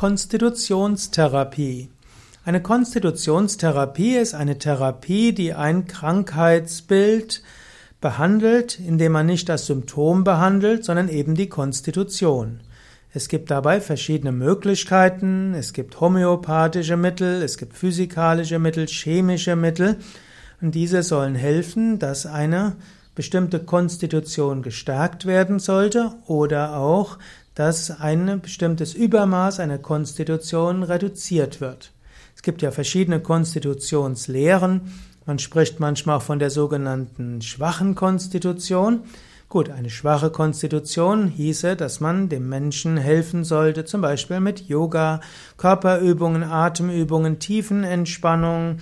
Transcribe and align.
Konstitutionstherapie. 0.00 1.90
Eine 2.46 2.62
Konstitutionstherapie 2.62 4.16
ist 4.16 4.32
eine 4.32 4.56
Therapie, 4.56 5.34
die 5.34 5.52
ein 5.52 5.86
Krankheitsbild 5.86 7.42
behandelt, 8.00 8.80
indem 8.80 9.12
man 9.12 9.26
nicht 9.26 9.50
das 9.50 9.66
Symptom 9.66 10.24
behandelt, 10.24 10.86
sondern 10.86 11.10
eben 11.10 11.34
die 11.34 11.50
Konstitution. 11.50 12.60
Es 13.12 13.28
gibt 13.28 13.50
dabei 13.50 13.82
verschiedene 13.82 14.32
Möglichkeiten. 14.32 15.52
Es 15.52 15.74
gibt 15.74 16.00
homöopathische 16.00 16.96
Mittel, 16.96 17.42
es 17.42 17.58
gibt 17.58 17.76
physikalische 17.76 18.58
Mittel, 18.58 18.86
chemische 18.86 19.54
Mittel. 19.54 19.98
Und 20.62 20.74
diese 20.74 21.02
sollen 21.02 21.34
helfen, 21.34 21.98
dass 21.98 22.24
eine 22.24 22.76
bestimmte 23.14 23.60
Konstitution 23.60 24.62
gestärkt 24.62 25.26
werden 25.26 25.58
sollte 25.58 26.14
oder 26.26 26.78
auch, 26.78 27.18
dass 27.60 27.90
ein 27.90 28.40
bestimmtes 28.40 28.94
Übermaß 28.94 29.60
einer 29.60 29.76
Konstitution 29.76 30.82
reduziert 30.82 31.60
wird. 31.60 31.92
Es 32.34 32.40
gibt 32.40 32.62
ja 32.62 32.70
verschiedene 32.70 33.20
Konstitutionslehren. 33.20 34.92
Man 35.26 35.38
spricht 35.38 35.78
manchmal 35.78 36.16
auch 36.16 36.22
von 36.22 36.38
der 36.38 36.48
sogenannten 36.48 37.42
schwachen 37.42 37.94
Konstitution. 37.96 39.00
Gut, 39.50 39.68
eine 39.68 39.90
schwache 39.90 40.30
Konstitution 40.30 41.26
hieße, 41.26 41.76
dass 41.76 42.00
man 42.00 42.30
dem 42.30 42.48
Menschen 42.48 42.96
helfen 42.96 43.44
sollte, 43.44 43.84
zum 43.84 44.00
Beispiel 44.00 44.40
mit 44.40 44.66
Yoga, 44.66 45.20
Körperübungen, 45.58 46.42
Atemübungen, 46.42 47.40
Tiefenentspannung, 47.40 48.78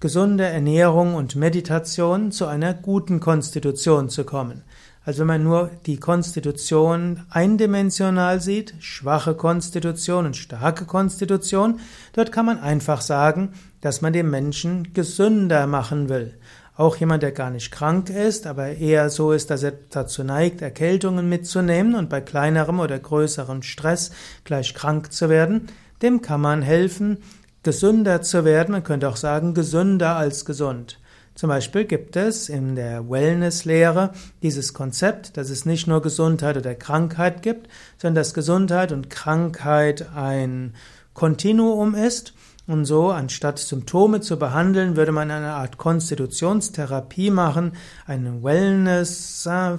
gesunde 0.00 0.44
Ernährung 0.44 1.16
und 1.16 1.36
Meditation 1.36 2.32
zu 2.32 2.46
einer 2.46 2.72
guten 2.72 3.20
Konstitution 3.20 4.08
zu 4.08 4.24
kommen. 4.24 4.62
Also 5.04 5.20
wenn 5.20 5.26
man 5.26 5.42
nur 5.42 5.70
die 5.86 5.96
Konstitution 5.96 7.24
eindimensional 7.28 8.40
sieht, 8.40 8.74
schwache 8.78 9.34
Konstitution 9.34 10.26
und 10.26 10.36
starke 10.36 10.84
Konstitution, 10.84 11.80
dort 12.12 12.30
kann 12.30 12.46
man 12.46 12.60
einfach 12.60 13.00
sagen, 13.00 13.52
dass 13.80 14.00
man 14.00 14.12
den 14.12 14.30
Menschen 14.30 14.94
gesünder 14.94 15.66
machen 15.66 16.08
will. 16.08 16.34
Auch 16.76 16.96
jemand, 16.96 17.24
der 17.24 17.32
gar 17.32 17.50
nicht 17.50 17.72
krank 17.72 18.10
ist, 18.10 18.46
aber 18.46 18.68
eher 18.68 19.10
so 19.10 19.32
ist, 19.32 19.50
dass 19.50 19.64
er 19.64 19.74
dazu 19.90 20.22
neigt, 20.22 20.62
Erkältungen 20.62 21.28
mitzunehmen 21.28 21.96
und 21.96 22.08
bei 22.08 22.20
kleinerem 22.20 22.78
oder 22.78 22.98
größerem 22.98 23.62
Stress 23.62 24.12
gleich 24.44 24.72
krank 24.72 25.12
zu 25.12 25.28
werden, 25.28 25.66
dem 26.00 26.22
kann 26.22 26.40
man 26.40 26.62
helfen, 26.62 27.18
gesünder 27.64 28.22
zu 28.22 28.44
werden, 28.44 28.72
man 28.72 28.84
könnte 28.84 29.08
auch 29.08 29.16
sagen, 29.16 29.52
gesünder 29.52 30.16
als 30.16 30.44
gesund. 30.44 30.98
Zum 31.34 31.48
Beispiel 31.48 31.84
gibt 31.86 32.16
es 32.16 32.48
in 32.48 32.76
der 32.76 33.08
Wellness-Lehre 33.08 34.12
dieses 34.42 34.74
Konzept, 34.74 35.36
dass 35.36 35.48
es 35.48 35.64
nicht 35.64 35.86
nur 35.86 36.02
Gesundheit 36.02 36.56
oder 36.56 36.74
Krankheit 36.74 37.42
gibt, 37.42 37.68
sondern 37.96 38.16
dass 38.16 38.34
Gesundheit 38.34 38.92
und 38.92 39.08
Krankheit 39.08 40.14
ein 40.14 40.74
Kontinuum 41.14 41.94
ist. 41.94 42.34
Und 42.66 42.84
so, 42.84 43.10
anstatt 43.10 43.58
Symptome 43.58 44.20
zu 44.20 44.38
behandeln, 44.38 44.96
würde 44.96 45.10
man 45.10 45.30
eine 45.32 45.54
Art 45.54 45.78
Konstitutionstherapie 45.78 47.30
machen, 47.30 47.72
einen 48.06 48.44
Wellness, 48.44 49.44
äh, 49.46 49.78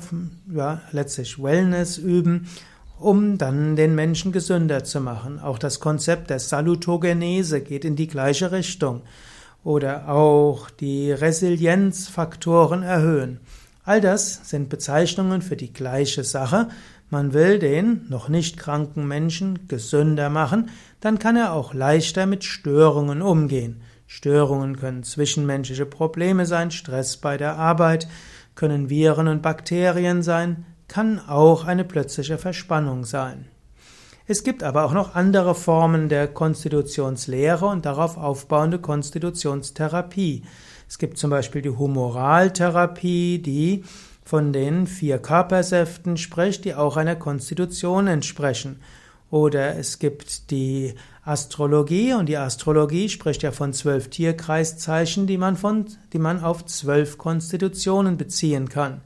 ja, 0.53 0.81
letztlich 0.91 1.41
Wellness 1.41 1.97
üben, 1.97 2.49
um 2.99 3.37
dann 3.37 3.77
den 3.77 3.95
Menschen 3.95 4.33
gesünder 4.33 4.83
zu 4.83 4.99
machen. 4.99 5.39
Auch 5.39 5.59
das 5.59 5.79
Konzept 5.79 6.29
der 6.29 6.39
Salutogenese 6.39 7.61
geht 7.61 7.85
in 7.85 7.95
die 7.95 8.07
gleiche 8.07 8.51
Richtung. 8.51 9.01
Oder 9.63 10.09
auch 10.09 10.69
die 10.69 11.11
Resilienzfaktoren 11.11 12.83
erhöhen. 12.83 13.39
All 13.85 14.01
das 14.01 14.49
sind 14.49 14.69
Bezeichnungen 14.69 15.41
für 15.41 15.55
die 15.55 15.73
gleiche 15.73 16.23
Sache. 16.23 16.69
Man 17.09 17.33
will 17.33 17.59
den 17.59 18.05
noch 18.09 18.29
nicht 18.29 18.57
kranken 18.57 19.07
Menschen 19.07 19.67
gesünder 19.67 20.29
machen, 20.29 20.69
dann 20.99 21.19
kann 21.19 21.35
er 21.35 21.53
auch 21.53 21.73
leichter 21.73 22.25
mit 22.25 22.43
Störungen 22.43 23.21
umgehen. 23.21 23.81
Störungen 24.07 24.77
können 24.77 25.03
zwischenmenschliche 25.03 25.85
Probleme 25.85 26.45
sein, 26.45 26.71
Stress 26.71 27.17
bei 27.17 27.37
der 27.37 27.57
Arbeit, 27.57 28.07
können 28.55 28.89
Viren 28.89 29.27
und 29.27 29.41
Bakterien 29.41 30.23
sein, 30.23 30.65
kann 30.87 31.19
auch 31.19 31.65
eine 31.65 31.83
plötzliche 31.83 32.37
Verspannung 32.37 33.05
sein. 33.05 33.45
Es 34.25 34.43
gibt 34.43 34.63
aber 34.63 34.85
auch 34.85 34.93
noch 34.93 35.15
andere 35.15 35.53
Formen 35.53 36.07
der 36.07 36.29
Konstitutionslehre 36.29 37.65
und 37.65 37.85
darauf 37.85 38.15
aufbauende 38.17 38.79
Konstitutionstherapie. 38.79 40.43
Es 40.87 40.97
gibt 40.97 41.17
zum 41.17 41.29
Beispiel 41.29 41.61
die 41.61 41.69
Humoraltherapie, 41.69 43.39
die 43.39 43.83
von 44.23 44.53
den 44.53 44.87
vier 44.87 45.17
Körpersäften 45.17 46.15
spricht, 46.15 46.63
die 46.63 46.73
auch 46.73 46.95
einer 46.95 47.17
Konstitution 47.17 48.07
entsprechen. 48.07 48.79
Oder 49.29 49.77
es 49.77 49.99
gibt 49.99 50.51
die 50.51 50.93
Astrologie 51.25 52.13
und 52.13 52.27
die 52.27 52.37
Astrologie 52.37 53.09
spricht 53.09 53.43
ja 53.43 53.51
von 53.51 53.73
zwölf 53.73 54.09
Tierkreiszeichen, 54.09 55.27
die 55.27 55.37
man, 55.37 55.57
von, 55.57 55.87
die 56.13 56.19
man 56.19 56.41
auf 56.41 56.65
zwölf 56.65 57.17
Konstitutionen 57.17 58.15
beziehen 58.15 58.69
kann. 58.69 59.01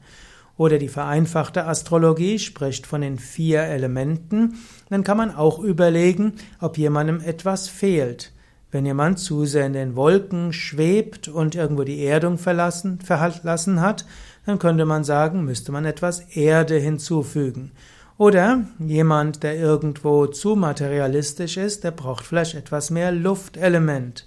Oder 0.58 0.78
die 0.78 0.88
vereinfachte 0.88 1.66
Astrologie 1.66 2.38
spricht 2.38 2.86
von 2.86 3.00
den 3.00 3.18
vier 3.18 3.62
Elementen. 3.62 4.58
Dann 4.90 5.04
kann 5.04 5.16
man 5.16 5.34
auch 5.34 5.60
überlegen, 5.60 6.34
ob 6.60 6.76
jemandem 6.76 7.20
etwas 7.20 7.68
fehlt. 7.68 8.32
Wenn 8.70 8.84
jemand 8.84 9.18
zu 9.18 9.46
sehr 9.46 9.64
in 9.64 9.72
den 9.72 9.96
Wolken 9.96 10.52
schwebt 10.52 11.28
und 11.28 11.54
irgendwo 11.54 11.84
die 11.84 12.04
Erdung 12.04 12.36
verlassen, 12.36 12.98
verlassen 13.00 13.80
hat, 13.80 14.04
dann 14.44 14.58
könnte 14.58 14.84
man 14.84 15.04
sagen, 15.04 15.44
müsste 15.44 15.72
man 15.72 15.86
etwas 15.86 16.20
Erde 16.36 16.76
hinzufügen. 16.76 17.70
Oder 18.18 18.64
jemand, 18.80 19.44
der 19.44 19.56
irgendwo 19.56 20.26
zu 20.26 20.56
materialistisch 20.56 21.56
ist, 21.56 21.84
der 21.84 21.92
braucht 21.92 22.26
vielleicht 22.26 22.56
etwas 22.56 22.90
mehr 22.90 23.12
Luftelement. 23.12 24.26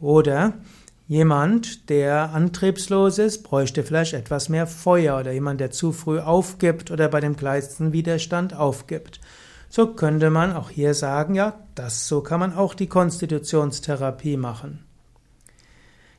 Oder 0.00 0.54
Jemand, 1.08 1.88
der 1.88 2.32
antriebslos 2.32 3.18
ist, 3.18 3.44
bräuchte 3.44 3.84
vielleicht 3.84 4.12
etwas 4.12 4.48
mehr 4.48 4.66
Feuer 4.66 5.20
oder 5.20 5.30
jemand, 5.30 5.60
der 5.60 5.70
zu 5.70 5.92
früh 5.92 6.18
aufgibt 6.18 6.90
oder 6.90 7.08
bei 7.08 7.20
dem 7.20 7.36
kleinsten 7.36 7.92
Widerstand 7.92 8.56
aufgibt. 8.56 9.20
So 9.68 9.86
könnte 9.86 10.30
man 10.30 10.52
auch 10.52 10.70
hier 10.70 10.94
sagen, 10.94 11.36
ja, 11.36 11.60
das 11.76 12.08
so 12.08 12.22
kann 12.22 12.40
man 12.40 12.54
auch 12.54 12.74
die 12.74 12.88
Konstitutionstherapie 12.88 14.36
machen. 14.36 14.84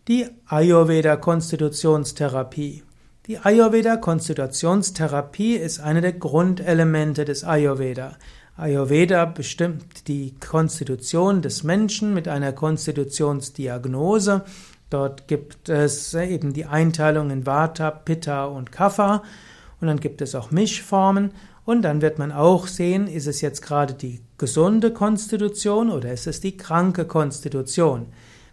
Die 0.07 0.27
Ayurveda 0.45 1.17
Konstitutionstherapie. 1.17 2.83
Die 3.25 3.39
Ayurveda 3.39 3.97
Konstitutionstherapie 3.97 5.55
ist 5.55 5.81
eine 5.81 5.99
der 5.99 6.13
Grundelemente 6.13 7.25
des 7.25 7.43
Ayurveda. 7.43 8.15
Ayurveda 8.55 9.25
bestimmt 9.25 10.07
die 10.07 10.33
Konstitution 10.39 11.41
des 11.41 11.63
Menschen 11.63 12.13
mit 12.13 12.29
einer 12.29 12.53
Konstitutionsdiagnose 12.53 14.45
Dort 14.89 15.27
gibt 15.27 15.69
es 15.69 16.13
eben 16.13 16.53
die 16.53 16.65
Einteilung 16.65 17.29
in 17.29 17.45
Vata, 17.45 17.91
Pitta 17.91 18.45
und 18.45 18.71
Kapha 18.71 19.23
und 19.81 19.87
dann 19.87 19.99
gibt 19.99 20.21
es 20.21 20.33
auch 20.33 20.51
Mischformen 20.51 21.31
und 21.65 21.81
dann 21.81 22.01
wird 22.01 22.17
man 22.17 22.31
auch 22.31 22.67
sehen, 22.67 23.07
ist 23.07 23.27
es 23.27 23.41
jetzt 23.41 23.61
gerade 23.61 23.93
die 23.93 24.21
gesunde 24.37 24.93
Konstitution 24.93 25.91
oder 25.91 26.13
ist 26.13 26.27
es 26.27 26.39
die 26.39 26.55
kranke 26.55 27.05
Konstitution. 27.05 28.07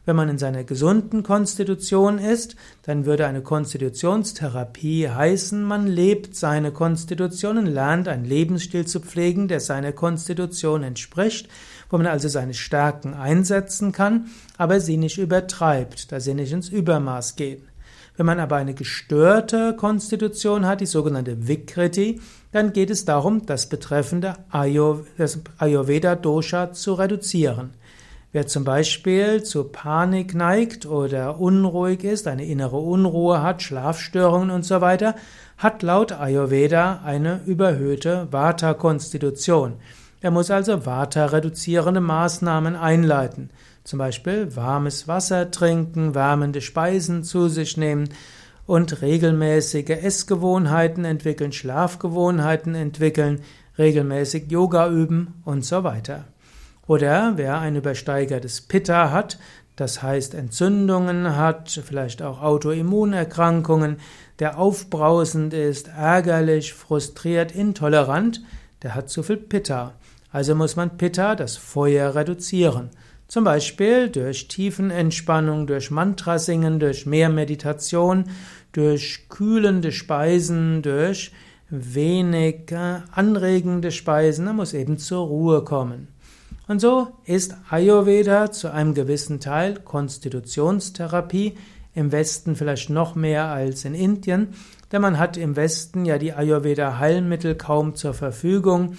Wenn 0.06 0.16
man 0.16 0.28
in 0.28 0.36
seiner 0.36 0.64
gesunden 0.64 1.22
Konstitution 1.22 2.18
ist, 2.18 2.56
dann 2.82 3.06
würde 3.06 3.26
eine 3.26 3.40
Konstitutionstherapie 3.40 5.08
heißen, 5.08 5.62
man 5.62 5.86
lebt 5.86 6.36
seine 6.36 6.72
Konstitution 6.72 7.56
und 7.56 7.64
lernt 7.66 8.06
einen 8.08 8.26
Lebensstil 8.26 8.86
zu 8.86 9.00
pflegen, 9.00 9.48
der 9.48 9.60
seiner 9.60 9.92
Konstitution 9.92 10.82
entspricht, 10.82 11.48
wo 11.88 11.96
man 11.96 12.06
also 12.06 12.28
seine 12.28 12.52
Stärken 12.52 13.14
einsetzen 13.14 13.92
kann, 13.92 14.26
aber 14.58 14.78
sie 14.80 14.98
nicht 14.98 15.16
übertreibt, 15.16 16.12
da 16.12 16.20
sie 16.20 16.34
nicht 16.34 16.52
ins 16.52 16.68
Übermaß 16.68 17.36
gehen. 17.36 17.62
Wenn 18.16 18.26
man 18.26 18.38
aber 18.40 18.56
eine 18.56 18.74
gestörte 18.74 19.74
Konstitution 19.74 20.66
hat, 20.66 20.82
die 20.82 20.86
sogenannte 20.86 21.48
Vikriti, 21.48 22.20
dann 22.52 22.72
geht 22.72 22.90
es 22.90 23.04
darum, 23.04 23.44
das 23.46 23.68
betreffende 23.68 24.34
Ayurveda-Dosha 24.50 26.72
zu 26.72 26.94
reduzieren. 26.94 27.74
Wer 28.34 28.48
zum 28.48 28.64
Beispiel 28.64 29.44
zu 29.44 29.62
Panik 29.62 30.34
neigt 30.34 30.86
oder 30.86 31.38
unruhig 31.38 32.02
ist, 32.02 32.26
eine 32.26 32.44
innere 32.44 32.78
Unruhe 32.78 33.40
hat, 33.40 33.62
Schlafstörungen 33.62 34.50
und 34.50 34.64
so 34.64 34.80
weiter, 34.80 35.14
hat 35.56 35.84
laut 35.84 36.10
Ayurveda 36.10 37.02
eine 37.04 37.42
überhöhte 37.46 38.26
Vata-Konstitution. 38.32 39.74
Er 40.20 40.32
muss 40.32 40.50
also 40.50 40.84
Vata-reduzierende 40.84 42.00
Maßnahmen 42.00 42.74
einleiten. 42.74 43.50
Zum 43.84 44.00
Beispiel 44.00 44.56
warmes 44.56 45.06
Wasser 45.06 45.52
trinken, 45.52 46.16
wärmende 46.16 46.60
Speisen 46.60 47.22
zu 47.22 47.46
sich 47.46 47.76
nehmen 47.76 48.08
und 48.66 49.00
regelmäßige 49.00 49.90
Essgewohnheiten 49.90 51.04
entwickeln, 51.04 51.52
Schlafgewohnheiten 51.52 52.74
entwickeln, 52.74 53.42
regelmäßig 53.78 54.50
Yoga 54.50 54.88
üben 54.88 55.40
und 55.44 55.64
so 55.64 55.84
weiter. 55.84 56.24
Oder 56.86 57.32
wer 57.36 57.58
ein 57.60 57.76
übersteigertes 57.76 58.60
Pitta 58.60 59.10
hat, 59.10 59.38
das 59.76 60.02
heißt 60.02 60.34
Entzündungen 60.34 61.36
hat, 61.36 61.70
vielleicht 61.84 62.22
auch 62.22 62.42
Autoimmunerkrankungen, 62.42 63.96
der 64.38 64.58
aufbrausend 64.58 65.52
ist, 65.52 65.88
ärgerlich, 65.88 66.74
frustriert, 66.74 67.52
intolerant, 67.52 68.42
der 68.82 68.94
hat 68.94 69.08
zu 69.08 69.22
viel 69.22 69.38
Pitta. 69.38 69.94
Also 70.30 70.54
muss 70.54 70.76
man 70.76 70.96
Pitta, 70.96 71.34
das 71.34 71.56
Feuer, 71.56 72.14
reduzieren. 72.14 72.90
Zum 73.26 73.44
Beispiel 73.44 74.10
durch 74.10 74.48
Tiefenentspannung, 74.48 75.66
durch 75.66 75.90
Mantrasingen, 75.90 76.78
durch 76.78 77.06
mehr 77.06 77.30
Meditation, 77.30 78.24
durch 78.72 79.28
kühlende 79.28 79.90
Speisen, 79.90 80.82
durch 80.82 81.32
wenig 81.70 82.72
anregende 83.12 83.90
Speisen. 83.90 84.44
Man 84.44 84.56
muss 84.56 84.74
eben 84.74 84.98
zur 84.98 85.26
Ruhe 85.26 85.64
kommen. 85.64 86.13
Und 86.66 86.80
so 86.80 87.08
ist 87.24 87.54
Ayurveda 87.68 88.50
zu 88.50 88.72
einem 88.72 88.94
gewissen 88.94 89.38
Teil 89.40 89.80
Konstitutionstherapie, 89.80 91.58
im 91.94 92.10
Westen 92.10 92.56
vielleicht 92.56 92.90
noch 92.90 93.14
mehr 93.14 93.46
als 93.46 93.84
in 93.84 93.94
Indien, 93.94 94.48
denn 94.90 95.02
man 95.02 95.18
hat 95.18 95.36
im 95.36 95.56
Westen 95.56 96.04
ja 96.04 96.18
die 96.18 96.32
Ayurveda-Heilmittel 96.32 97.54
kaum 97.54 97.94
zur 97.94 98.14
Verfügung. 98.14 98.96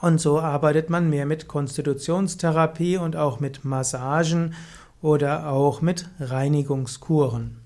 Und 0.00 0.20
so 0.20 0.38
arbeitet 0.38 0.90
man 0.90 1.08
mehr 1.08 1.24
mit 1.24 1.48
Konstitutionstherapie 1.48 2.98
und 2.98 3.16
auch 3.16 3.40
mit 3.40 3.64
Massagen 3.64 4.54
oder 5.00 5.48
auch 5.50 5.80
mit 5.80 6.10
Reinigungskuren. 6.20 7.63